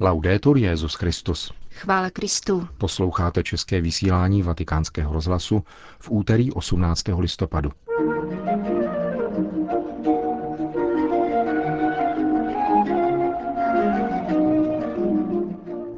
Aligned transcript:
Laudetur 0.00 0.58
Jezus 0.58 0.94
Christus. 0.94 1.52
Chvála 1.70 2.10
Kristu. 2.10 2.68
Posloucháte 2.78 3.42
české 3.42 3.80
vysílání 3.80 4.42
Vatikánského 4.42 5.12
rozhlasu 5.12 5.62
v 5.98 6.10
úterý 6.10 6.52
18. 6.52 7.02
listopadu. 7.18 7.70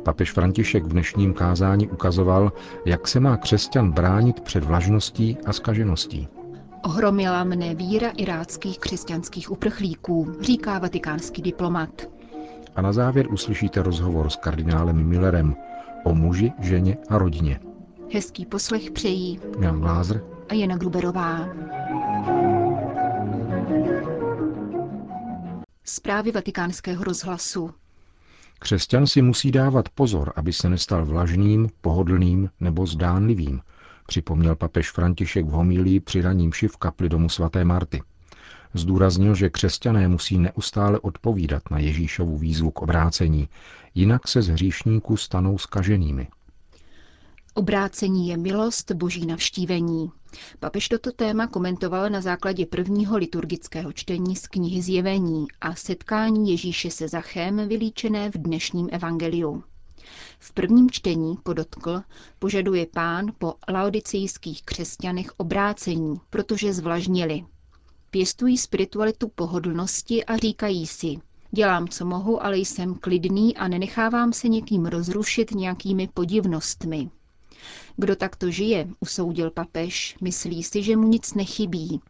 Papež 0.02 0.32
František 0.32 0.84
v 0.84 0.88
dnešním 0.88 1.34
kázání 1.34 1.88
ukazoval, 1.88 2.52
jak 2.84 3.08
se 3.08 3.20
má 3.20 3.36
křesťan 3.36 3.92
bránit 3.92 4.40
před 4.40 4.64
vlažností 4.64 5.36
a 5.46 5.52
skažeností. 5.52 6.28
Ohromila 6.84 7.44
mne 7.44 7.74
víra 7.74 8.10
iráckých 8.10 8.78
křesťanských 8.78 9.50
uprchlíků, 9.50 10.36
říká 10.40 10.78
vatikánský 10.78 11.42
diplomat. 11.42 12.15
A 12.76 12.82
na 12.82 12.92
závěr 12.92 13.32
uslyšíte 13.32 13.82
rozhovor 13.82 14.30
s 14.30 14.36
kardinálem 14.36 15.08
Millerem 15.08 15.56
o 16.04 16.14
muži, 16.14 16.52
ženě 16.60 16.96
a 17.08 17.18
rodině. 17.18 17.60
Hezký 18.12 18.46
poslech 18.46 18.90
přejí 18.90 19.40
Jan 19.60 19.80
Glázer 19.80 20.24
a 20.48 20.54
Jana 20.54 20.76
Gruberová. 20.76 21.48
Zprávy 25.84 26.32
vatikánského 26.32 27.04
rozhlasu. 27.04 27.70
Křesťan 28.58 29.06
si 29.06 29.22
musí 29.22 29.50
dávat 29.50 29.88
pozor, 29.88 30.32
aby 30.36 30.52
se 30.52 30.68
nestal 30.68 31.04
vlažným, 31.04 31.68
pohodlným 31.80 32.50
nebo 32.60 32.86
zdánlivým, 32.86 33.60
připomněl 34.06 34.56
papež 34.56 34.90
František 34.90 35.46
v 35.46 35.50
homílii 35.50 36.00
při 36.00 36.22
raním 36.22 36.52
v 36.68 36.76
kapli 36.76 37.08
domu 37.08 37.28
svaté 37.28 37.64
Marty. 37.64 38.02
Zdůraznil, 38.74 39.34
že 39.34 39.50
křesťané 39.50 40.08
musí 40.08 40.38
neustále 40.38 41.00
odpovídat 41.00 41.62
na 41.70 41.78
Ježíšovu 41.78 42.38
výzvu 42.38 42.70
k 42.70 42.82
obrácení, 42.82 43.48
jinak 43.94 44.28
se 44.28 44.42
z 44.42 44.48
hříšníků 44.48 45.16
stanou 45.16 45.58
skaženými. 45.58 46.28
Obrácení 47.54 48.28
je 48.28 48.36
milost, 48.36 48.92
boží 48.92 49.26
navštívení. 49.26 50.10
Papež 50.60 50.88
toto 50.88 51.12
téma 51.12 51.46
komentoval 51.46 52.10
na 52.10 52.20
základě 52.20 52.66
prvního 52.66 53.16
liturgického 53.16 53.92
čtení 53.92 54.36
z 54.36 54.46
knihy 54.46 54.82
Zjevení 54.82 55.46
a 55.60 55.74
setkání 55.74 56.50
Ježíše 56.50 56.90
se 56.90 57.08
Zachem 57.08 57.68
vylíčené 57.68 58.30
v 58.30 58.34
dnešním 58.34 58.88
evangeliu. 58.92 59.62
V 60.38 60.52
prvním 60.52 60.90
čtení, 60.90 61.36
podotkl, 61.42 62.02
požaduje 62.38 62.86
pán 62.86 63.26
po 63.38 63.54
laodicijských 63.68 64.62
křesťanech 64.62 65.32
obrácení, 65.36 66.20
protože 66.30 66.72
zvlažnili. 66.72 67.44
Pěstují 68.16 68.58
spiritualitu 68.58 69.28
pohodlnosti 69.28 70.24
a 70.24 70.36
říkají 70.36 70.86
si, 70.86 71.16
dělám, 71.50 71.88
co 71.88 72.04
mohu, 72.04 72.44
ale 72.44 72.58
jsem 72.58 72.94
klidný 72.94 73.56
a 73.56 73.68
nenechávám 73.68 74.32
se 74.32 74.48
někým 74.48 74.86
rozrušit 74.86 75.50
nějakými 75.50 76.08
podivnostmi. 76.08 77.10
Kdo 77.96 78.16
takto 78.16 78.50
žije, 78.50 78.88
usoudil 79.00 79.50
papež, 79.50 80.16
myslí 80.20 80.62
si, 80.62 80.82
že 80.82 80.96
mu 80.96 81.08
nic 81.08 81.34
nechybí. 81.34 82.00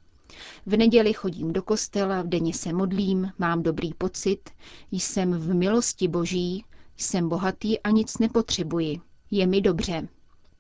V 0.67 0.77
neděli 0.77 1.13
chodím 1.13 1.53
do 1.53 1.63
kostela, 1.63 2.23
v 2.23 2.27
denně 2.27 2.55
se 2.55 2.73
modlím, 2.73 3.33
mám 3.39 3.63
dobrý 3.63 3.95
pocit, 3.95 4.51
jsem 4.93 5.33
v 5.33 5.55
milosti 5.55 6.09
boží, 6.09 6.65
jsem 6.97 7.29
bohatý 7.29 7.81
a 7.81 7.91
nic 7.91 8.19
nepotřebuji. 8.19 9.01
Je 9.31 9.47
mi 9.47 9.61
dobře. 9.61 10.09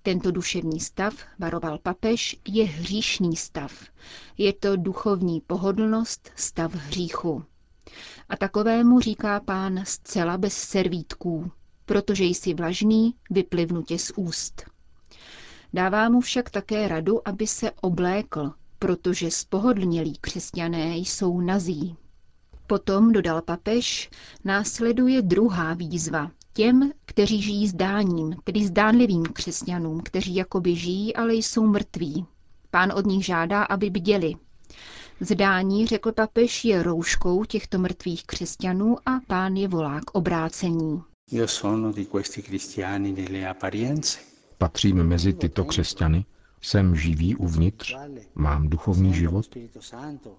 Tento 0.06 0.30
duševní 0.30 0.80
stav, 0.80 1.14
varoval 1.38 1.78
papež, 1.78 2.36
je 2.48 2.64
hříšný 2.64 3.36
stav. 3.36 3.72
Je 4.38 4.52
to 4.52 4.76
duchovní 4.76 5.40
pohodlnost, 5.40 6.30
stav 6.36 6.74
hříchu. 6.74 7.44
A 8.28 8.36
takovému 8.36 9.00
říká 9.00 9.40
pán 9.40 9.80
zcela 9.84 10.38
bez 10.38 10.54
servítků, 10.54 11.50
protože 11.86 12.24
jsi 12.24 12.54
vlažný, 12.54 13.14
vyplivnu 13.30 13.82
tě 13.82 13.98
z 13.98 14.12
úst. 14.16 14.62
Dává 15.74 16.08
mu 16.08 16.20
však 16.20 16.50
také 16.50 16.88
radu, 16.88 17.28
aby 17.28 17.46
se 17.46 17.70
oblékl, 17.70 18.52
protože 18.78 19.30
spohodlnělí 19.30 20.18
křesťané 20.20 20.96
jsou 20.96 21.40
nazí. 21.40 21.96
Potom, 22.66 23.12
dodal 23.12 23.42
papež, 23.42 24.10
následuje 24.44 25.22
druhá 25.22 25.74
výzva 25.74 26.30
těm, 26.56 26.92
kteří 27.06 27.42
žijí 27.42 27.68
zdáním, 27.68 28.36
tedy 28.44 28.66
zdánlivým 28.66 29.22
křesťanům, 29.22 30.00
kteří 30.00 30.34
jakoby 30.34 30.76
žijí, 30.76 31.16
ale 31.16 31.34
jsou 31.34 31.66
mrtví. 31.66 32.26
Pán 32.70 32.92
od 32.92 33.06
nich 33.06 33.24
žádá, 33.24 33.62
aby 33.62 33.90
bděli. 33.90 34.34
Zdání, 35.20 35.86
řekl 35.86 36.12
papež, 36.12 36.64
je 36.64 36.82
rouškou 36.82 37.44
těchto 37.44 37.78
mrtvých 37.78 38.26
křesťanů 38.26 38.96
a 39.06 39.20
pán 39.26 39.56
je 39.56 39.68
volá 39.68 40.00
k 40.00 40.14
obrácení. 40.14 41.02
Patřím 44.58 45.02
mezi 45.02 45.32
tyto 45.32 45.64
křesťany, 45.64 46.24
jsem 46.62 46.96
živý 46.96 47.36
uvnitř, 47.36 47.96
mám 48.34 48.68
duchovní 48.68 49.14
život, 49.14 49.46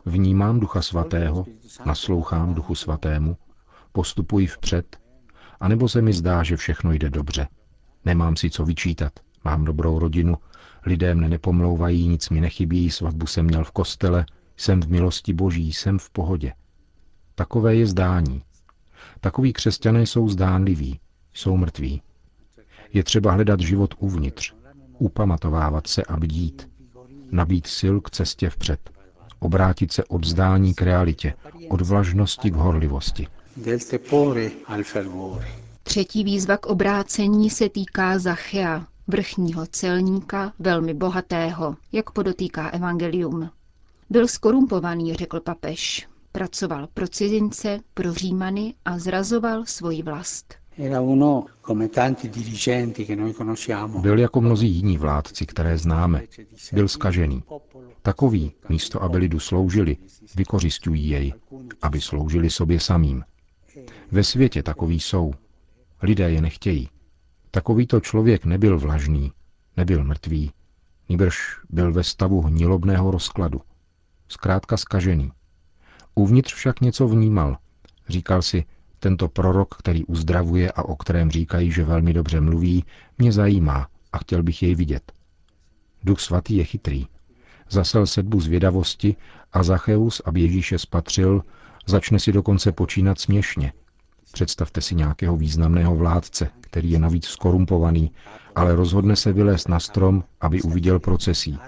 vnímám 0.06 0.60
Ducha 0.60 0.82
Svatého, 0.82 1.46
naslouchám 1.86 2.54
Duchu 2.54 2.76
Svatému, 2.76 3.38
postupuji 3.92 4.48
vpřed, 4.48 4.98
anebo 5.59 5.90
se 5.90 6.01
mi 6.01 6.13
zdá, 6.13 6.44
že 6.44 6.57
všechno 6.57 6.91
jde 6.91 7.09
dobře. 7.09 7.47
Nemám 8.06 8.35
si 8.35 8.50
co 8.50 8.66
vyčítat, 8.66 9.13
mám 9.44 9.66
dobrou 9.66 10.00
rodinu, 10.00 10.35
lidé 10.85 11.16
mne 11.16 11.29
nepomlouvají, 11.29 12.07
nic 12.07 12.29
mi 12.29 12.41
nechybí, 12.41 12.91
svatbu 12.91 13.25
jsem 13.25 13.45
měl 13.45 13.63
v 13.63 13.72
kostele, 13.72 14.25
jsem 14.57 14.81
v 14.81 14.88
milosti 14.88 15.34
boží, 15.34 15.73
jsem 15.73 16.00
v 16.00 16.09
pohodě. 16.09 16.53
Takové 17.35 17.75
je 17.75 17.88
zdání. 17.88 18.44
Takoví 19.19 19.53
křesťané 19.53 20.01
jsou 20.01 20.29
zdánliví, 20.29 21.00
jsou 21.34 21.57
mrtví. 21.57 22.01
Je 22.94 23.03
třeba 23.03 23.31
hledat 23.31 23.59
život 23.59 23.94
uvnitř, 24.00 24.53
upamatovávat 24.97 25.88
se 25.88 26.03
a 26.03 26.18
bdít, 26.18 26.69
nabít 27.31 27.68
sil 27.79 27.95
k 28.01 28.09
cestě 28.09 28.50
vpřed, 28.50 28.89
obrátit 29.39 29.91
se 29.91 30.03
od 30.06 30.25
zdání 30.25 30.74
k 30.74 30.81
realitě, 30.81 31.34
od 31.69 31.81
vlažnosti 31.81 32.51
k 32.51 32.56
horlivosti. 32.56 33.28
Třetí 35.84 36.23
výzva 36.23 36.57
k 36.57 36.66
obrácení 36.66 37.50
se 37.50 37.69
týká 37.69 38.19
Zachea, 38.19 38.88
vrchního 39.07 39.66
celníka, 39.66 40.53
velmi 40.59 40.94
bohatého, 40.94 41.75
jak 41.91 42.12
podotýká 42.12 42.69
evangelium. 42.69 43.50
Byl 44.09 44.28
skorumpovaný, 44.28 45.13
řekl 45.13 45.40
papež. 45.40 46.07
Pracoval 46.31 46.88
pro 46.94 47.07
cizince, 47.07 47.79
pro 47.94 48.13
římany 48.13 48.73
a 48.85 49.00
zrazoval 49.00 49.66
svoji 49.66 50.03
vlast. 50.03 50.53
Byl 54.01 54.19
jako 54.19 54.41
mnozí 54.41 54.68
jiní 54.69 54.97
vládci, 54.97 55.45
které 55.45 55.78
známe. 55.78 56.24
Byl 56.74 56.88
skažený. 56.88 57.44
Takový, 58.01 58.51
místo 58.69 59.03
aby 59.03 59.18
lidu 59.18 59.39
sloužili, 59.39 59.97
vykořišťují 60.35 61.09
jej, 61.09 61.34
aby 61.81 62.01
sloužili 62.01 62.50
sobě 62.50 62.79
samým. 62.79 63.24
Ve 64.12 64.24
světě 64.24 64.64
takový 64.64 65.00
jsou. 65.00 65.34
Lidé 66.02 66.32
je 66.32 66.42
nechtějí. 66.42 66.90
Takovýto 67.52 68.00
člověk 68.00 68.46
nebyl 68.46 68.80
vlažný, 68.80 69.32
nebyl 69.78 70.04
mrtvý, 70.04 70.52
nýbrž 71.10 71.38
byl 71.70 71.94
ve 71.94 72.04
stavu 72.04 72.42
hnilobného 72.42 73.12
rozkladu. 73.12 73.62
Zkrátka 74.28 74.78
skažený. 74.78 75.32
Uvnitř 76.16 76.54
však 76.54 76.82
něco 76.82 77.08
vnímal. 77.08 77.58
Říkal 78.10 78.42
si, 78.42 78.66
tento 79.00 79.28
prorok, 79.28 79.76
který 79.76 80.06
uzdravuje 80.06 80.72
a 80.72 80.84
o 80.84 80.96
kterém 80.96 81.32
říkají, 81.32 81.72
že 81.72 81.84
velmi 81.84 82.14
dobře 82.14 82.42
mluví, 82.42 82.86
mě 83.18 83.32
zajímá 83.32 83.88
a 84.14 84.18
chtěl 84.18 84.44
bych 84.44 84.64
jej 84.64 84.76
vidět. 84.76 85.12
Duch 86.04 86.20
svatý 86.20 86.58
je 86.58 86.64
chytrý. 86.64 87.08
Zasel 87.70 88.06
sedbu 88.06 88.42
zvědavosti 88.42 89.16
a 89.54 89.64
Zacheus, 89.64 90.22
aby 90.26 90.42
Ježíše 90.42 90.80
spatřil, 90.80 91.44
začne 91.88 92.20
si 92.20 92.31
dokonce 92.31 92.72
počínat 92.72 93.20
směšně. 93.20 93.74
Představte 94.31 94.81
si 94.81 94.96
nějakého 94.96 95.38
významného 95.38 95.95
vládce, 95.95 96.50
který 96.62 96.92
je 96.92 97.00
navíc 97.00 97.25
skorumpovaný, 97.25 98.12
ale 98.56 98.75
rozhodne 98.75 99.16
se 99.16 99.34
vylézt 99.34 99.69
na 99.69 99.80
strom, 99.80 100.24
aby 100.42 100.62
uviděl 100.62 101.00
procesí. 101.00 101.60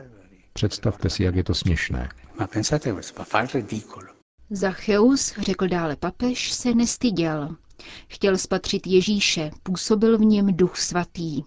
Představte 0.53 1.09
si, 1.09 1.23
jak 1.23 1.35
je 1.35 1.43
to 1.43 1.53
směšné. 1.53 2.09
Zacheus, 4.49 5.33
řekl 5.41 5.67
dále 5.67 5.95
papež, 5.95 6.51
se 6.53 6.73
nestyděl. 6.75 7.55
Chtěl 8.07 8.37
spatřit 8.37 8.87
Ježíše, 8.87 9.51
působil 9.63 10.17
v 10.17 10.21
něm 10.21 10.57
duch 10.57 10.77
svatý. 10.77 11.43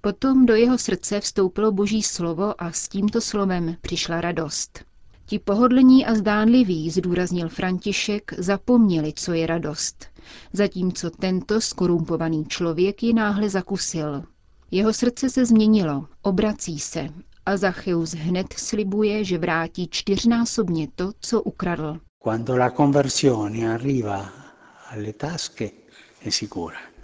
Potom 0.00 0.46
do 0.46 0.54
jeho 0.54 0.78
srdce 0.78 1.20
vstoupilo 1.20 1.72
boží 1.72 2.02
slovo 2.02 2.62
a 2.62 2.72
s 2.72 2.88
tímto 2.88 3.20
slovem 3.20 3.76
přišla 3.80 4.20
radost. 4.20 4.84
Ti 5.28 5.38
pohodlní 5.38 6.06
a 6.06 6.14
zdánliví, 6.14 6.90
zdůraznil 6.90 7.48
František, 7.48 8.32
zapomněli, 8.38 9.12
co 9.16 9.32
je 9.32 9.46
radost, 9.46 10.06
zatímco 10.52 11.10
tento 11.10 11.60
skorumpovaný 11.60 12.44
člověk 12.44 13.02
ji 13.02 13.14
náhle 13.14 13.48
zakusil. 13.48 14.22
Jeho 14.70 14.92
srdce 14.92 15.30
se 15.30 15.46
změnilo, 15.46 16.06
obrací 16.22 16.78
se 16.78 17.08
a 17.46 17.56
Zacheus 17.56 18.10
hned 18.10 18.46
slibuje, 18.52 19.24
že 19.24 19.38
vrátí 19.38 19.88
čtyřnásobně 19.90 20.88
to, 20.94 21.12
co 21.20 21.42
ukradl. 21.42 22.00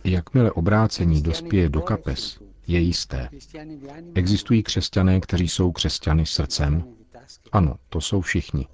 Jakmile 0.05 0.53
obrácení 0.53 1.23
dospěje 1.23 1.69
do 1.69 1.81
kapes, 1.81 2.39
je 2.67 2.81
jisté. 2.81 3.29
Existují 4.15 4.63
křesťané, 4.63 5.21
kteří 5.21 5.49
jsou 5.49 5.73
křesťany 5.73 6.27
srdcem? 6.27 6.85
Ano, 7.53 7.77
to 7.89 8.01
jsou 8.01 8.21
všichni. 8.21 8.67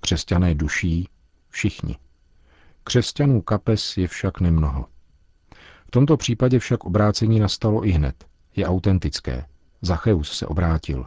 Křesťané 0.00 0.54
duší? 0.54 1.08
Všichni. 1.50 1.96
Křesťanů 2.84 3.42
kapes 3.42 3.96
je 3.96 4.08
však 4.08 4.40
nemnoho. 4.40 4.86
V 5.86 5.90
tomto 5.90 6.16
případě 6.16 6.58
však 6.58 6.84
obrácení 6.84 7.40
nastalo 7.40 7.86
i 7.86 7.90
hned. 7.90 8.26
Je 8.56 8.66
autentické. 8.66 9.44
Zacheus 9.82 10.38
se 10.38 10.46
obrátil. 10.46 11.06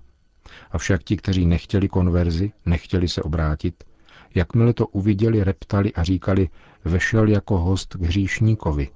Avšak 0.71 1.03
ti, 1.03 1.17
kteří 1.17 1.45
nechtěli 1.45 1.87
konverzi, 1.87 2.51
nechtěli 2.65 3.07
se 3.07 3.21
obrátit, 3.21 3.83
jakmile 4.35 4.73
to 4.73 4.88
uviděli, 4.88 5.43
reptali 5.43 5.93
a 5.93 6.03
říkali, 6.03 6.49
vešel 6.85 7.27
jako 7.29 7.57
host 7.57 7.93
k 7.95 8.01
hříšníkovi. 8.01 8.89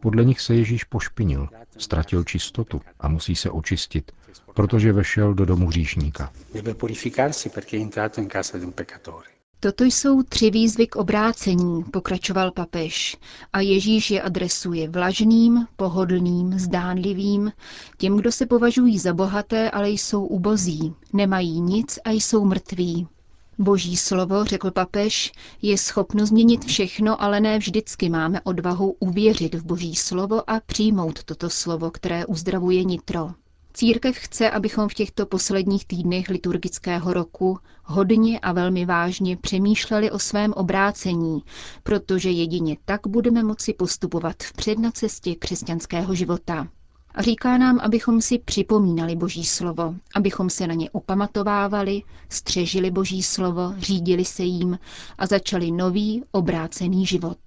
Podle 0.00 0.24
nich 0.24 0.40
se 0.40 0.54
Ježíš 0.54 0.84
pošpinil, 0.84 1.48
ztratil 1.78 2.24
čistotu 2.24 2.80
a 3.00 3.08
musí 3.08 3.36
se 3.36 3.50
očistit, 3.50 4.12
protože 4.54 4.92
vešel 4.92 5.34
do 5.34 5.44
domu 5.44 5.66
hříšníka. 5.66 6.32
Toto 9.62 9.84
jsou 9.84 10.22
tři 10.22 10.50
výzvy 10.50 10.86
k 10.86 10.96
obrácení, 10.96 11.84
pokračoval 11.84 12.50
papež, 12.52 13.16
a 13.52 13.60
Ježíš 13.60 14.10
je 14.10 14.22
adresuje 14.22 14.88
vlažným, 14.88 15.66
pohodlným, 15.76 16.58
zdánlivým, 16.58 17.52
těm, 17.98 18.16
kdo 18.16 18.32
se 18.32 18.46
považují 18.46 18.98
za 18.98 19.14
bohaté, 19.14 19.70
ale 19.70 19.90
jsou 19.90 20.24
ubozí, 20.26 20.94
nemají 21.12 21.60
nic 21.60 21.98
a 22.04 22.10
jsou 22.10 22.44
mrtví. 22.44 23.08
Boží 23.62 23.96
slovo, 23.96 24.44
řekl 24.44 24.70
papež, 24.70 25.32
je 25.62 25.78
schopno 25.78 26.26
změnit 26.26 26.64
všechno, 26.64 27.22
ale 27.22 27.40
ne 27.40 27.58
vždycky 27.58 28.08
máme 28.08 28.40
odvahu 28.40 28.96
uvěřit 29.00 29.54
v 29.54 29.64
Boží 29.64 29.94
slovo 29.96 30.50
a 30.50 30.60
přijmout 30.66 31.24
toto 31.24 31.50
slovo, 31.50 31.90
které 31.90 32.26
uzdravuje 32.26 32.84
nitro. 32.84 33.30
Církev 33.74 34.16
chce, 34.16 34.50
abychom 34.50 34.88
v 34.88 34.94
těchto 34.94 35.26
posledních 35.26 35.86
týdnech 35.86 36.28
liturgického 36.28 37.12
roku 37.12 37.58
hodně 37.84 38.40
a 38.40 38.52
velmi 38.52 38.84
vážně 38.86 39.36
přemýšleli 39.36 40.10
o 40.10 40.18
svém 40.18 40.52
obrácení, 40.52 41.42
protože 41.82 42.30
jedině 42.30 42.76
tak 42.84 43.00
budeme 43.06 43.42
moci 43.42 43.72
postupovat 43.72 44.42
vpřed 44.42 44.78
na 44.78 44.90
cestě 44.90 45.34
křesťanského 45.34 46.14
života. 46.14 46.68
Říká 47.18 47.58
nám, 47.58 47.80
abychom 47.80 48.20
si 48.20 48.38
připomínali 48.38 49.16
Boží 49.16 49.44
slovo, 49.44 49.94
abychom 50.14 50.50
se 50.50 50.66
na 50.66 50.74
ně 50.74 50.90
opamatovávali, 50.90 52.02
střežili 52.28 52.90
Boží 52.90 53.22
slovo, 53.22 53.74
řídili 53.78 54.24
se 54.24 54.42
jím 54.42 54.78
a 55.18 55.26
začali 55.26 55.70
nový, 55.70 56.24
obrácený 56.32 57.06
život. 57.06 57.38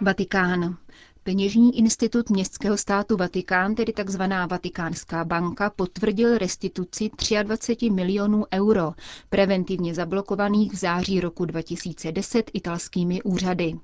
Vatikán. 0.00 0.76
Peněžní 1.22 1.78
institut 1.78 2.30
městského 2.30 2.76
státu 2.76 3.16
Vatikán, 3.16 3.74
tedy 3.74 3.92
tzv. 3.92 4.22
Vatikánská 4.50 5.24
banka, 5.24 5.70
potvrdil 5.70 6.38
restituci 6.38 7.10
23 7.42 7.90
milionů 7.90 8.44
euro, 8.54 8.92
preventivně 9.28 9.94
zablokovaných 9.94 10.72
v 10.72 10.76
září 10.76 11.20
roku 11.20 11.44
2010 11.44 12.50
italskými 12.54 13.22
úřady. 13.22 13.74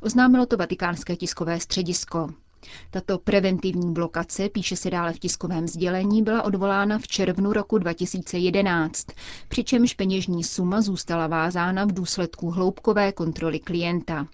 Oznámilo 0.00 0.46
to 0.46 0.56
vatikánské 0.56 1.16
tiskové 1.16 1.60
středisko. 1.60 2.28
Tato 2.90 3.18
preventivní 3.18 3.92
blokace, 3.92 4.48
píše 4.48 4.76
se 4.76 4.90
dále 4.90 5.12
v 5.12 5.18
tiskovém 5.18 5.68
sdělení, 5.68 6.22
byla 6.22 6.42
odvolána 6.42 6.98
v 6.98 7.06
červnu 7.08 7.52
roku 7.52 7.78
2011, 7.78 9.06
přičemž 9.48 9.94
peněžní 9.94 10.44
suma 10.44 10.80
zůstala 10.80 11.26
vázána 11.26 11.84
v 11.84 11.92
důsledku 11.92 12.50
hloubkové 12.50 13.12
kontroly 13.12 13.60
klienta. 13.60 14.26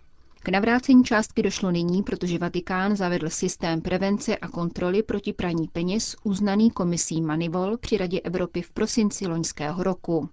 K 0.43 0.49
navrácení 0.49 1.05
částky 1.05 1.43
došlo 1.43 1.71
nyní, 1.71 2.03
protože 2.03 2.39
Vatikán 2.39 2.97
zavedl 2.97 3.31
systém 3.31 3.81
prevence 3.81 4.37
a 4.37 4.49
kontroly 4.49 5.03
proti 5.03 5.33
praní 5.33 5.69
peněz 5.69 6.17
uznaný 6.25 6.71
komisí 6.71 7.23
Manivol 7.23 7.77
při 7.77 7.97
Radě 7.97 8.21
Evropy 8.21 8.63
v 8.63 8.71
prosinci 8.71 9.27
loňského 9.27 9.83
roku. 9.83 10.29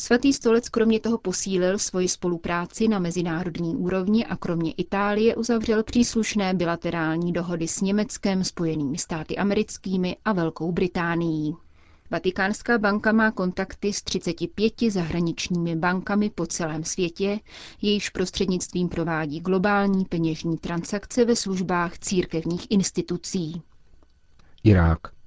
Svatý 0.00 0.32
stolec 0.32 0.68
kromě 0.68 1.00
toho 1.00 1.18
posílil 1.18 1.78
svoji 1.78 2.08
spolupráci 2.08 2.88
na 2.88 2.98
mezinárodní 2.98 3.76
úrovni 3.76 4.26
a 4.26 4.36
kromě 4.36 4.72
Itálie 4.72 5.36
uzavřel 5.36 5.82
příslušné 5.82 6.54
bilaterální 6.54 7.32
dohody 7.32 7.68
s 7.68 7.80
Německem, 7.80 8.44
Spojenými 8.44 8.98
státy 8.98 9.36
americkými 9.36 10.16
a 10.24 10.32
Velkou 10.32 10.72
Británií. 10.72 11.56
Vatikánská 12.10 12.78
banka 12.78 13.12
má 13.12 13.30
kontakty 13.30 13.92
s 13.92 14.02
35 14.02 14.72
zahraničními 14.88 15.76
bankami 15.76 16.30
po 16.30 16.46
celém 16.46 16.84
světě, 16.84 17.40
jejichž 17.82 18.08
prostřednictvím 18.08 18.88
provádí 18.88 19.40
globální 19.40 20.04
peněžní 20.04 20.58
transakce 20.58 21.24
ve 21.24 21.36
službách 21.36 21.98
církevních 21.98 22.66
institucí. 22.70 23.62
Irák. 24.64 25.17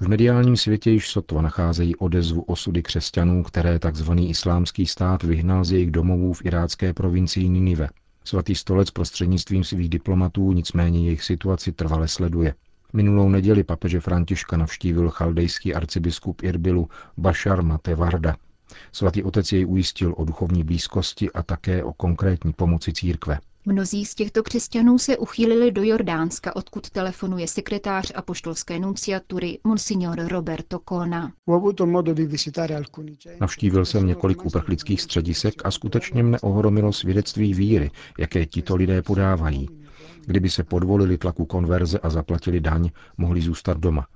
V 0.00 0.08
mediálním 0.08 0.56
světě 0.56 0.90
již 0.90 1.08
sotva 1.08 1.42
nacházejí 1.42 1.96
odezvu 1.96 2.42
osudy 2.42 2.82
křesťanů, 2.82 3.42
které 3.42 3.78
tzv. 3.78 4.12
islámský 4.18 4.86
stát 4.86 5.22
vyhnal 5.22 5.64
z 5.64 5.72
jejich 5.72 5.90
domovů 5.90 6.32
v 6.32 6.44
irácké 6.44 6.94
provincii 6.94 7.48
Ninive. 7.48 7.88
Svatý 8.24 8.54
stolec 8.54 8.90
prostřednictvím 8.90 9.64
svých 9.64 9.88
diplomatů 9.88 10.52
nicméně 10.52 11.04
jejich 11.04 11.22
situaci 11.22 11.72
trvale 11.72 12.08
sleduje. 12.08 12.54
Minulou 12.92 13.28
neděli 13.28 13.64
papeže 13.64 14.00
Františka 14.00 14.56
navštívil 14.56 15.10
chaldejský 15.10 15.74
arcibiskup 15.74 16.42
Irbilu 16.42 16.88
Bashar 17.16 17.62
Matevarda. 17.62 18.36
Svatý 18.92 19.22
otec 19.22 19.52
jej 19.52 19.66
ujistil 19.66 20.14
o 20.16 20.24
duchovní 20.24 20.64
blízkosti 20.64 21.30
a 21.30 21.42
také 21.42 21.84
o 21.84 21.92
konkrétní 21.92 22.52
pomoci 22.52 22.92
církve. 22.92 23.38
Mnozí 23.68 24.04
z 24.04 24.14
těchto 24.14 24.42
křesťanů 24.42 24.98
se 24.98 25.16
uchýlili 25.16 25.72
do 25.72 25.82
Jordánska, 25.82 26.56
odkud 26.56 26.90
telefonuje 26.90 27.48
sekretář 27.48 28.12
apoštolské 28.14 28.78
nunciatury 28.78 29.58
Monsignor 29.64 30.18
Roberto 30.28 30.78
Kona. 30.78 31.32
Navštívil 33.40 33.84
jsem 33.84 34.06
několik 34.06 34.44
uprchlických 34.44 35.02
středisek 35.02 35.54
a 35.64 35.70
skutečně 35.70 36.22
mne 36.22 36.40
ohromilo 36.40 36.92
svědectví 36.92 37.54
víry, 37.54 37.90
jaké 38.18 38.46
tito 38.46 38.76
lidé 38.76 39.02
podávají. 39.02 39.68
Kdyby 40.26 40.50
se 40.50 40.64
podvolili 40.64 41.18
tlaku 41.18 41.44
konverze 41.44 41.98
a 41.98 42.10
zaplatili 42.10 42.60
daň, 42.60 42.90
mohli 43.16 43.40
zůstat 43.40 43.78
doma. 43.78 44.06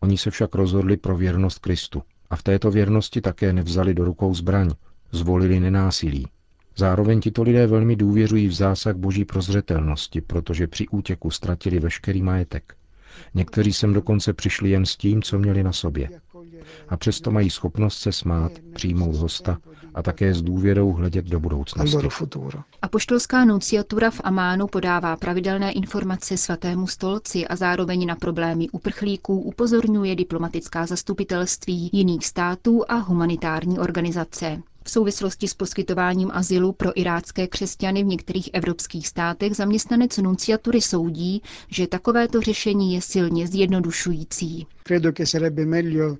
Oni 0.00 0.18
se 0.18 0.30
však 0.30 0.54
rozhodli 0.54 0.96
pro 0.96 1.16
věrnost 1.16 1.58
Kristu 1.58 2.02
a 2.30 2.36
v 2.36 2.42
této 2.42 2.70
věrnosti 2.70 3.20
také 3.20 3.52
nevzali 3.52 3.94
do 3.94 4.04
rukou 4.04 4.34
zbraň, 4.34 4.70
zvolili 5.12 5.60
nenásilí. 5.60 6.26
Zároveň 6.76 7.20
tito 7.20 7.42
lidé 7.42 7.66
velmi 7.66 7.96
důvěřují 7.96 8.46
v 8.48 8.52
zásah 8.52 8.96
boží 8.96 9.24
prozřetelnosti, 9.24 10.20
protože 10.20 10.66
při 10.66 10.88
útěku 10.88 11.30
ztratili 11.30 11.78
veškerý 11.80 12.22
majetek. 12.22 12.74
Někteří 13.34 13.72
sem 13.72 13.92
dokonce 13.92 14.32
přišli 14.32 14.70
jen 14.70 14.86
s 14.86 14.96
tím, 14.96 15.22
co 15.22 15.38
měli 15.38 15.62
na 15.62 15.72
sobě. 15.72 16.08
A 16.88 16.96
přesto 16.96 17.30
mají 17.30 17.50
schopnost 17.50 17.98
se 17.98 18.12
smát, 18.12 18.52
přijmout 18.74 19.16
hosta 19.16 19.58
a 19.94 20.02
také 20.02 20.34
s 20.34 20.42
důvěrou 20.42 20.92
hledět 20.92 21.24
do 21.24 21.40
budoucnosti. 21.40 22.08
Apoštolská 22.82 23.44
nunciatura 23.44 24.10
v 24.10 24.20
Amánu 24.24 24.66
podává 24.66 25.16
pravidelné 25.16 25.72
informace 25.72 26.36
svatému 26.36 26.86
stolci 26.86 27.46
a 27.46 27.56
zároveň 27.56 28.06
na 28.06 28.16
problémy 28.16 28.68
uprchlíků 28.68 29.40
upozorňuje 29.40 30.16
diplomatická 30.16 30.86
zastupitelství 30.86 31.90
jiných 31.92 32.26
států 32.26 32.82
a 32.88 32.94
humanitární 32.94 33.78
organizace. 33.78 34.62
V 34.84 34.90
souvislosti 34.90 35.48
s 35.48 35.54
poskytováním 35.54 36.30
azylu 36.32 36.72
pro 36.72 36.90
irácké 37.00 37.46
křesťany 37.46 38.02
v 38.04 38.06
některých 38.06 38.50
evropských 38.52 39.08
státech 39.08 39.56
zaměstnanec 39.56 40.16
nunciatury 40.18 40.80
soudí, 40.80 41.42
že 41.68 41.86
takovéto 41.86 42.40
řešení 42.40 42.94
je 42.94 43.00
silně 43.00 43.46
zjednodušující. 43.46 44.66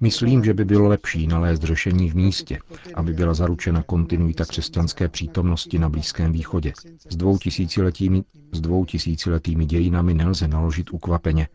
Myslím, 0.00 0.44
že 0.44 0.54
by 0.54 0.64
bylo 0.64 0.88
lepší 0.88 1.26
nalézt 1.26 1.62
řešení 1.62 2.10
v 2.10 2.14
místě, 2.16 2.58
aby 2.94 3.12
byla 3.12 3.34
zaručena 3.34 3.82
kontinuita 3.82 4.44
křesťanské 4.44 5.08
přítomnosti 5.08 5.78
na 5.78 5.88
Blízkém 5.88 6.32
východě. 6.32 6.72
S 7.10 7.16
dvou 7.16 7.38
tisíciletými, 7.38 8.22
s 8.52 8.60
dvou 8.60 8.84
tisíciletými 8.84 9.66
dějinami 9.66 10.14
nelze 10.14 10.48
naložit 10.48 10.90
ukvapeně. 10.92 11.48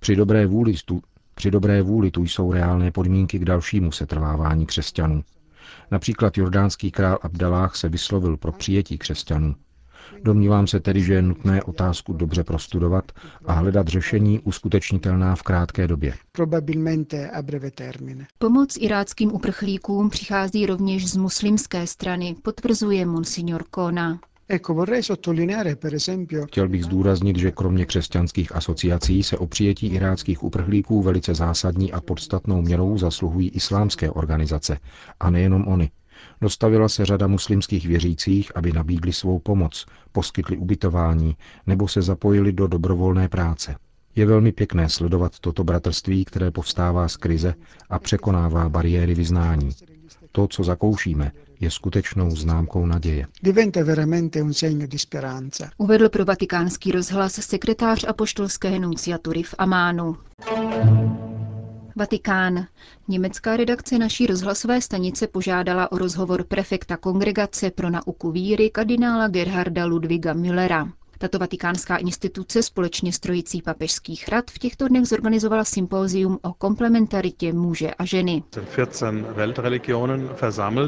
Při 0.00 0.16
dobré 0.16 0.46
vůli 0.46 0.74
tu, 0.84 1.02
při 1.34 1.50
dobré 1.50 1.82
vůli 1.82 2.10
tu 2.10 2.22
jsou 2.22 2.52
reálné 2.52 2.90
podmínky 2.90 3.38
k 3.38 3.44
dalšímu 3.44 3.92
setrvávání 3.92 4.66
křesťanů. 4.66 5.22
Například 5.90 6.38
jordánský 6.38 6.90
král 6.90 7.18
Abdalách 7.22 7.76
se 7.76 7.88
vyslovil 7.88 8.36
pro 8.36 8.52
přijetí 8.52 8.98
křesťanů. 8.98 9.54
Domnívám 10.22 10.66
se 10.66 10.80
tedy, 10.80 11.02
že 11.02 11.14
je 11.14 11.22
nutné 11.22 11.62
otázku 11.62 12.12
dobře 12.12 12.44
prostudovat 12.44 13.12
a 13.46 13.52
hledat 13.52 13.88
řešení 13.88 14.40
uskutečnitelná 14.40 15.36
v 15.36 15.42
krátké 15.42 15.86
době. 15.88 16.14
Pomoc 18.38 18.76
iráckým 18.80 19.32
uprchlíkům 19.34 20.10
přichází 20.10 20.66
rovněž 20.66 21.10
z 21.10 21.16
muslimské 21.16 21.86
strany, 21.86 22.34
potvrzuje 22.42 23.06
monsignor 23.06 23.64
Kona. 23.70 24.18
Chtěl 26.46 26.68
bych 26.68 26.84
zdůraznit, 26.84 27.38
že 27.38 27.50
kromě 27.50 27.86
křesťanských 27.86 28.56
asociací 28.56 29.22
se 29.22 29.38
o 29.38 29.46
přijetí 29.46 29.86
iráckých 29.86 30.42
uprchlíků 30.44 31.02
velice 31.02 31.34
zásadní 31.34 31.92
a 31.92 32.00
podstatnou 32.00 32.62
měrou 32.62 32.98
zasluhují 32.98 33.48
islámské 33.48 34.10
organizace, 34.10 34.78
a 35.20 35.30
nejenom 35.30 35.68
oni. 35.68 35.90
Dostavila 36.40 36.88
se 36.88 37.04
řada 37.06 37.26
muslimských 37.26 37.86
věřících, 37.86 38.56
aby 38.56 38.72
nabídli 38.72 39.12
svou 39.12 39.38
pomoc, 39.38 39.86
poskytli 40.12 40.56
ubytování 40.56 41.36
nebo 41.66 41.88
se 41.88 42.02
zapojili 42.02 42.52
do 42.52 42.66
dobrovolné 42.66 43.28
práce. 43.28 43.76
Je 44.16 44.26
velmi 44.26 44.52
pěkné 44.52 44.88
sledovat 44.88 45.38
toto 45.38 45.64
bratrství, 45.64 46.24
které 46.24 46.50
povstává 46.50 47.08
z 47.08 47.16
krize 47.16 47.54
a 47.90 47.98
překonává 47.98 48.68
bariéry 48.68 49.14
vyznání. 49.14 49.70
To, 50.32 50.46
co 50.48 50.64
zakoušíme, 50.64 51.32
je 51.60 51.70
skutečnou 51.70 52.30
známkou 52.30 52.86
naděje. 52.86 53.26
Uvedl 55.78 56.08
pro 56.08 56.24
vatikánský 56.24 56.92
rozhlas 56.92 57.32
sekretář 57.32 58.04
apoštolské 58.08 58.78
nunciatury 58.78 59.42
v 59.42 59.54
Amánu. 59.58 60.16
Vatikán. 61.96 62.66
Německá 63.08 63.56
redakce 63.56 63.98
naší 63.98 64.26
rozhlasové 64.26 64.80
stanice 64.80 65.26
požádala 65.26 65.92
o 65.92 65.98
rozhovor 65.98 66.44
prefekta 66.44 66.96
Kongregace 66.96 67.70
pro 67.70 67.90
nauku 67.90 68.30
víry 68.30 68.70
kardinála 68.70 69.28
Gerharda 69.28 69.86
Ludviga 69.86 70.32
Müllera. 70.32 70.88
Tato 71.20 71.38
vatikánská 71.38 71.96
instituce 71.96 72.62
společně 72.62 73.12
s 73.12 73.18
trojicí 73.18 73.62
papežských 73.62 74.28
rad 74.28 74.50
v 74.50 74.58
těchto 74.58 74.88
dnech 74.88 75.06
zorganizovala 75.06 75.64
sympózium 75.64 76.38
o 76.42 76.52
komplementaritě 76.52 77.52
muže 77.52 77.90
a 77.94 78.04
ženy. 78.04 78.42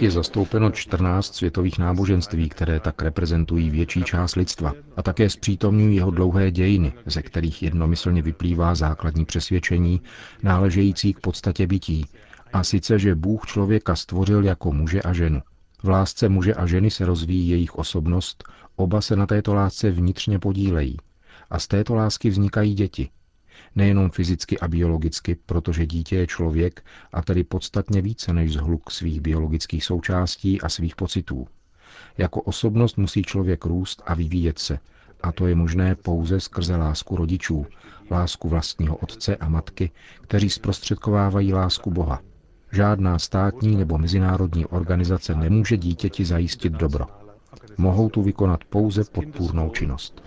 Je 0.01 0.11
zastoupeno 0.11 0.71
14 0.71 1.35
světových 1.35 1.79
náboženství, 1.79 2.49
které 2.49 2.81
tak 2.81 3.03
reprezentují 3.03 3.71
větší 3.71 4.05
část 4.05 4.37
lidstva 4.37 4.73
a 4.97 5.03
také 5.03 5.31
zpřítomňují 5.31 5.97
jeho 5.97 6.11
dlouhé 6.11 6.51
dějiny, 6.51 6.93
ze 7.07 7.23
kterých 7.23 7.63
jednomyslně 7.63 8.23
vyplývá 8.23 8.75
základní 8.75 9.25
přesvědčení 9.25 10.01
náležející 10.43 11.13
k 11.13 11.21
podstatě 11.21 11.67
bytí, 11.67 12.07
a 12.53 12.65
sice, 12.65 12.99
že 12.99 13.15
Bůh 13.15 13.47
člověka 13.47 13.97
stvořil 13.97 14.45
jako 14.45 14.73
muže 14.73 15.03
a 15.03 15.13
ženu. 15.13 15.43
V 15.83 15.89
lásce 15.89 16.29
muže 16.29 16.55
a 16.55 16.67
ženy 16.67 16.91
se 16.91 17.05
rozvíjí 17.05 17.49
jejich 17.49 17.75
osobnost, 17.75 18.45
oba 18.77 19.01
se 19.01 19.17
na 19.17 19.27
této 19.27 19.55
lásce 19.55 19.91
vnitřně 19.91 20.39
podílejí. 20.39 20.97
A 21.51 21.59
z 21.59 21.69
této 21.69 21.95
lásky 21.95 22.31
vznikají 22.31 22.75
děti. 22.75 23.09
Nejenom 23.77 24.11
fyzicky 24.11 24.59
a 24.59 24.69
biologicky, 24.69 25.37
protože 25.47 25.87
dítě 25.87 26.17
je 26.17 26.27
člověk 26.27 26.85
a 27.13 27.23
tedy 27.23 27.45
podstatně 27.45 28.03
více 28.03 28.33
než 28.33 28.53
zhluk 28.53 28.91
svých 28.91 29.21
biologických 29.21 29.85
součástí 29.85 30.61
a 30.61 30.69
svých 30.69 30.97
pocitů. 30.97 31.47
Jako 32.19 32.43
osobnost 32.43 32.99
musí 32.99 33.23
člověk 33.23 33.65
růst 33.65 34.03
a 34.07 34.15
vyvíjet 34.15 34.59
se, 34.59 34.79
a 35.23 35.33
to 35.33 35.47
je 35.47 35.55
možné 35.55 35.95
pouze 35.95 36.41
skrze 36.41 36.77
lásku 36.77 37.17
rodičů, 37.17 37.67
lásku 38.11 38.49
vlastního 38.49 38.97
otce 38.97 39.37
a 39.37 39.49
matky, 39.49 39.91
kteří 40.21 40.51
zprostředkovávají 40.51 41.53
lásku 41.53 41.91
Boha. 41.91 42.23
Žádná 42.73 43.19
státní 43.19 43.77
nebo 43.77 43.99
mezinárodní 43.99 44.67
organizace 44.67 45.35
nemůže 45.35 45.77
dítěti 45.77 46.25
zajistit 46.25 46.73
dobro. 46.73 47.07
Mohou 47.79 48.09
tu 48.09 48.23
vykonat 48.23 48.65
pouze 48.65 49.05
podpůrnou 49.05 49.71
činnost. 49.71 50.23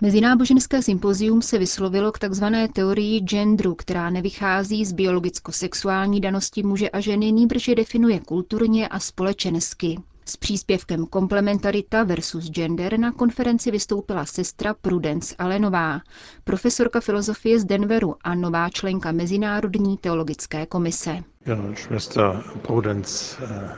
Mezináboženské 0.00 0.82
sympozium 0.82 1.42
se 1.42 1.58
vyslovilo 1.58 2.12
k 2.12 2.18
tzv. 2.18 2.44
teorii 2.72 3.20
genderu, 3.20 3.74
která 3.74 4.10
nevychází 4.10 4.84
z 4.84 4.92
biologicko-sexuální 4.92 6.20
danosti 6.20 6.62
muže 6.62 6.90
a 6.90 7.00
ženy, 7.00 7.32
nýbrž 7.32 7.68
je 7.68 7.74
definuje 7.74 8.20
kulturně 8.20 8.88
a 8.88 8.98
společensky. 9.00 9.96
S 10.28 10.36
příspěvkem 10.36 11.06
Komplementarita 11.06 12.04
versus 12.04 12.50
Gender 12.50 12.98
na 12.98 13.12
konferenci 13.12 13.70
vystoupila 13.70 14.24
sestra 14.24 14.74
Prudence 14.74 15.34
Alenová, 15.38 16.00
profesorka 16.44 17.00
filozofie 17.00 17.60
z 17.60 17.64
Denveru 17.64 18.14
a 18.24 18.34
nová 18.34 18.68
členka 18.70 19.12
Mezinárodní 19.12 19.96
teologické 19.98 20.66
komise. 20.66 21.18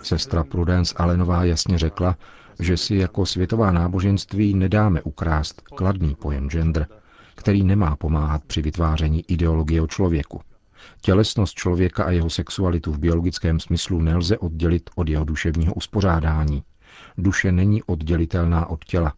Sestra 0.03 0.45
Prudence 0.45 0.95
Alenová 0.97 1.45
jasně 1.45 1.79
řekla, 1.79 2.17
že 2.61 2.77
si 2.77 2.95
jako 2.95 3.27
světová 3.27 3.73
náboženství 3.73 4.55
nedáme 4.55 5.03
ukrást 5.03 5.61
kladný 5.61 6.15
pojem 6.15 6.51
gender, 6.51 6.87
který 7.35 7.65
nemá 7.65 7.97
pomáhat 7.97 8.45
při 8.45 8.63
vytváření 8.63 9.25
ideologie 9.29 9.83
o 9.83 9.87
člověku. 9.87 10.41
Tělesnost 11.01 11.55
člověka 11.55 12.05
a 12.05 12.11
jeho 12.11 12.31
sexualitu 12.31 12.93
v 12.93 12.99
biologickém 12.99 13.61
smyslu 13.61 14.01
nelze 14.01 14.39
oddělit 14.39 14.91
od 14.95 15.09
jeho 15.09 15.25
duševního 15.25 15.75
uspořádání. 15.75 16.63
Duše 17.19 17.53
není 17.53 17.83
oddělitelná 17.83 18.67
od 18.67 18.85
těla. 18.85 19.15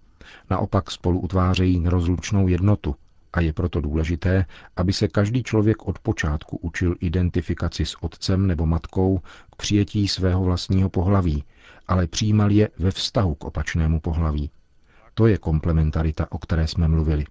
Naopak 0.50 0.90
spolu 0.90 1.20
utvářejí 1.20 1.80
nerozlučnou 1.80 2.48
jednotu 2.48 2.94
a 3.32 3.40
je 3.40 3.52
proto 3.52 3.80
důležité, 3.80 4.44
aby 4.76 4.92
se 4.92 5.08
každý 5.08 5.42
člověk 5.42 5.88
od 5.88 5.98
počátku 5.98 6.56
učil 6.56 6.96
identifikaci 7.00 7.86
s 7.86 8.02
otcem 8.02 8.46
nebo 8.46 8.66
matkou 8.66 9.20
k 9.52 9.56
přijetí 9.56 10.08
svého 10.08 10.44
vlastního 10.44 10.88
pohlaví, 10.88 11.44
ale 11.88 12.06
přijímal 12.06 12.50
je 12.50 12.68
ve 12.78 12.90
vztahu 12.90 13.34
k 13.34 13.44
opačnému 13.44 14.00
pohlaví. 14.00 14.50
To 15.14 15.26
je 15.26 15.38
komplementarita, 15.38 16.26
o 16.32 16.38
které 16.38 16.66
jsme 16.66 16.88
mluvili. 16.88 17.24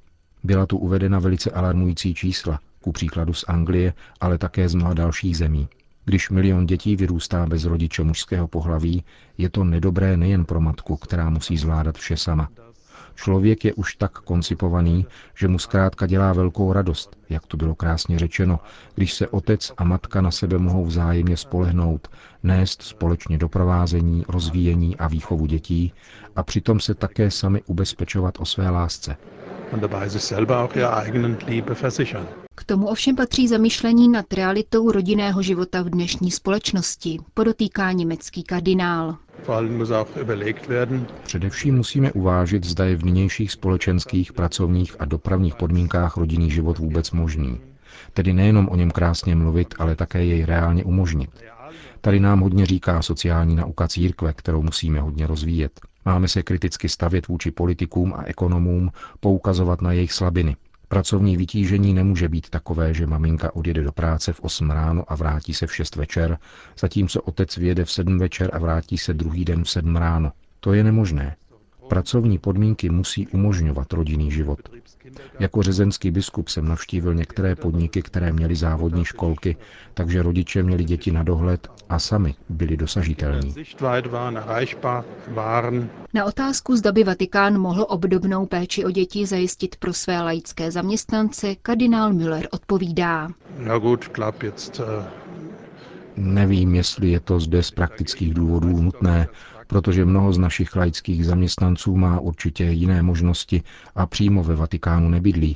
Byla 0.44 0.66
tu 0.66 0.78
uvedena 0.78 1.20
velice 1.20 1.52
alarmující 1.52 2.14
čísla, 2.14 2.60
ku 2.82 2.92
příkladu 2.92 3.34
z 3.34 3.46
Anglie, 3.48 3.94
ale 4.22 4.38
také 4.38 4.70
z 4.70 4.76
mnoha 4.76 4.94
dalších 4.94 5.38
zemí. 5.38 5.68
Když 6.06 6.30
milion 6.30 6.66
dětí 6.66 6.96
vyrůstá 6.96 7.46
bez 7.46 7.66
rodiče 7.66 8.04
mužského 8.04 8.48
pohlaví, 8.48 9.04
je 9.38 9.50
to 9.50 9.64
nedobré 9.64 10.18
nejen 10.18 10.46
pro 10.46 10.62
matku, 10.62 10.98
která 10.98 11.30
musí 11.30 11.58
zvládat 11.58 11.98
vše 11.98 12.18
sama. 12.18 12.50
Člověk 13.16 13.66
je 13.66 13.74
už 13.74 13.96
tak 13.96 14.12
koncipovaný, 14.12 15.06
že 15.36 15.48
mu 15.48 15.60
zkrátka 15.60 16.08
dělá 16.08 16.34
velkou 16.34 16.74
radost, 16.74 17.18
jak 17.30 17.48
to 17.48 17.58
bylo 17.58 17.76
krásně 17.76 18.20
řečeno, 18.20 18.60
když 18.96 19.14
se 19.14 19.28
otec 19.28 19.72
a 19.78 19.84
matka 19.84 20.22
na 20.22 20.32
sebe 20.32 20.58
mohou 20.58 20.86
vzájemně 20.86 21.38
spolehnout, 21.38 22.08
nést 22.44 22.82
společně 22.82 23.38
doprovázení, 23.38 24.24
rozvíjení 24.28 24.98
a 24.98 25.08
výchovu 25.08 25.46
dětí 25.46 25.94
a 26.36 26.44
přitom 26.44 26.80
se 26.80 26.96
také 26.96 27.32
sami 27.32 27.62
ubezpečovat 27.66 28.40
o 28.40 28.46
své 28.46 28.70
lásce. 28.70 29.18
K 32.60 32.64
tomu 32.64 32.88
ovšem 32.88 33.16
patří 33.16 33.48
zamýšlení 33.48 34.10
nad 34.10 34.34
realitou 34.34 34.92
rodinného 34.92 35.42
života 35.42 35.82
v 35.82 35.90
dnešní 35.90 36.32
společnosti, 36.32 37.18
podotýká 37.34 37.92
německý 37.92 38.44
kardinál. 38.44 39.18
Především 41.24 41.76
musíme 41.76 42.12
uvážit, 42.12 42.64
zda 42.64 42.86
je 42.86 42.96
v 42.96 43.06
nynějších 43.06 43.52
společenských, 43.52 44.34
pracovních 44.34 44.96
a 45.00 45.06
dopravních 45.06 45.56
podmínkách 45.56 46.18
rodinný 46.18 46.52
život 46.52 46.78
vůbec 46.78 47.12
možný. 47.12 47.60
Tedy 48.14 48.34
nejenom 48.34 48.70
o 48.70 48.76
něm 48.76 48.92
krásně 48.92 49.36
mluvit, 49.36 49.76
ale 49.80 49.96
také 49.96 50.26
jej 50.26 50.46
reálně 50.46 50.84
umožnit. 50.84 51.30
Tady 52.02 52.20
nám 52.20 52.40
hodně 52.40 52.66
říká 52.66 53.02
sociální 53.02 53.56
nauka 53.56 53.88
církve, 53.88 54.34
kterou 54.34 54.62
musíme 54.62 55.00
hodně 55.00 55.28
rozvíjet. 55.28 55.80
Máme 56.06 56.28
se 56.28 56.44
kriticky 56.44 56.90
stavět 56.90 57.28
vůči 57.28 57.52
politikům 57.52 58.14
a 58.14 58.24
ekonomům, 58.24 58.92
poukazovat 59.20 59.82
na 59.82 59.92
jejich 59.92 60.14
slabiny. 60.14 60.56
Pracovní 60.90 61.38
vytížení 61.38 61.94
nemůže 61.94 62.30
být 62.30 62.50
takové, 62.50 62.94
že 62.94 63.06
maminka 63.08 63.56
odjede 63.56 63.84
do 63.84 63.92
práce 63.92 64.34
v 64.34 64.40
8 64.40 64.72
ráno 64.72 65.04
a 65.08 65.16
vrátí 65.16 65.54
se 65.54 65.68
v 65.68 65.76
6 65.76 65.96
večer, 65.96 66.38
zatímco 66.80 67.22
otec 67.22 67.58
vyjede 67.58 67.86
v 67.86 67.92
7 67.92 68.20
večer 68.20 68.50
a 68.54 68.60
vrátí 68.60 68.98
se 68.98 69.14
druhý 69.14 69.46
den 69.46 69.64
v 69.64 69.70
7 69.70 69.96
ráno. 69.96 70.32
To 70.60 70.74
je 70.74 70.84
nemožné. 70.84 71.36
Pracovní 71.90 72.38
podmínky 72.38 72.90
musí 72.90 73.28
umožňovat 73.28 73.94
rodinný 73.94 74.32
život. 74.32 74.60
Jako 75.40 75.64
řezenský 75.64 76.12
biskup 76.12 76.48
jsem 76.50 76.68
navštívil 76.68 77.14
některé 77.14 77.56
podniky, 77.56 78.02
které 78.02 78.32
měly 78.34 78.56
závodní 78.56 79.06
školky, 79.06 79.58
takže 79.94 80.22
rodiče 80.24 80.64
měli 80.64 80.84
děti 80.84 81.12
na 81.12 81.24
dohled 81.24 81.68
a 81.90 82.00
sami 82.00 82.36
byli 82.50 82.78
dosažitelní. 82.78 83.56
Na 86.14 86.26
otázku, 86.26 86.76
zda 86.76 86.92
by 86.92 87.04
Vatikán 87.04 87.58
mohl 87.60 87.86
obdobnou 87.90 88.46
péči 88.46 88.86
o 88.86 88.92
děti 88.92 89.26
zajistit 89.26 89.76
pro 89.76 89.94
své 89.94 90.22
laické 90.22 90.72
zaměstnance, 90.72 91.56
kardinál 91.56 92.14
Müller 92.14 92.48
odpovídá. 92.52 93.30
Äh, 93.60 93.80
Nevím, 96.16 96.76
jestli 96.76 97.10
je 97.10 97.20
to 97.20 97.40
zde 97.40 97.64
z 97.64 97.72
praktických 97.72 98.34
důvodů 98.34 98.82
nutné, 98.82 99.28
protože 99.70 100.06
mnoho 100.06 100.34
z 100.34 100.38
našich 100.38 100.76
laických 100.76 101.26
zaměstnanců 101.26 101.98
má 101.98 102.20
určitě 102.20 102.64
jiné 102.64 103.02
možnosti 103.02 103.64
a 103.96 104.06
přímo 104.06 104.44
ve 104.44 104.56
Vatikánu 104.56 105.10
nebydlí. 105.10 105.56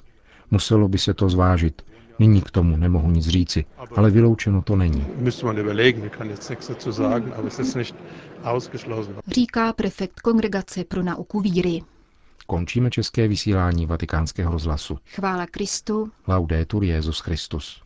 Muselo 0.51 0.87
by 0.87 0.97
se 0.97 1.13
to 1.13 1.29
zvážit. 1.29 1.81
Nyní 2.19 2.41
k 2.41 2.51
tomu 2.51 2.77
nemohu 2.77 3.11
nic 3.11 3.27
říci, 3.27 3.65
ale 3.95 4.09
vyloučeno 4.11 4.61
to 4.61 4.75
není. 4.75 5.05
Říká 9.27 9.73
prefekt 9.73 10.19
Kongregace 10.19 10.83
pro 10.83 11.03
nauku 11.03 11.39
víry. 11.39 11.81
Končíme 12.47 12.89
české 12.89 13.27
vysílání 13.27 13.85
vatikánského 13.85 14.51
rozhlasu. 14.51 14.97
Chvála 15.15 15.45
Kristu. 15.47 16.11
Laudetur 16.27 16.83
Jezus 16.83 17.19
Christus. 17.19 17.82